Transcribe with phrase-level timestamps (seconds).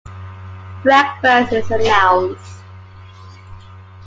[0.81, 2.63] Breakfast is announced.